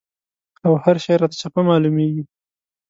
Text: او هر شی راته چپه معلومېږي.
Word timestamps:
او 0.65 0.73
هر 0.83 0.95
شی 1.03 1.13
راته 1.21 1.35
چپه 1.41 1.61
معلومېږي. 1.69 2.23